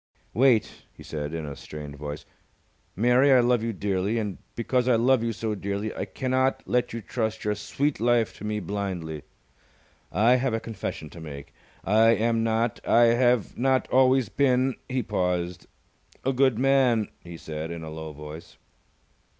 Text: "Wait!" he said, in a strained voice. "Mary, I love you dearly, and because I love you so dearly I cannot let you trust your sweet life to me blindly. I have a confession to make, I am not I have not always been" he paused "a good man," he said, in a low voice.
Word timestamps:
"Wait!" 0.33 0.85
he 0.91 1.03
said, 1.03 1.31
in 1.31 1.45
a 1.45 1.55
strained 1.55 1.95
voice. 1.95 2.25
"Mary, 2.95 3.31
I 3.31 3.39
love 3.39 3.61
you 3.61 3.71
dearly, 3.71 4.17
and 4.17 4.39
because 4.55 4.87
I 4.87 4.95
love 4.95 5.21
you 5.21 5.31
so 5.31 5.53
dearly 5.53 5.95
I 5.95 6.05
cannot 6.05 6.63
let 6.65 6.91
you 6.91 7.01
trust 7.01 7.45
your 7.45 7.53
sweet 7.53 7.99
life 7.99 8.35
to 8.39 8.43
me 8.43 8.59
blindly. 8.61 9.21
I 10.11 10.37
have 10.37 10.55
a 10.55 10.59
confession 10.59 11.11
to 11.11 11.21
make, 11.21 11.53
I 11.83 12.15
am 12.15 12.43
not 12.43 12.79
I 12.83 13.13
have 13.13 13.55
not 13.59 13.87
always 13.91 14.27
been" 14.27 14.73
he 14.89 15.03
paused 15.03 15.67
"a 16.25 16.33
good 16.33 16.57
man," 16.57 17.09
he 17.23 17.37
said, 17.37 17.69
in 17.69 17.83
a 17.83 17.91
low 17.91 18.11
voice. 18.11 18.57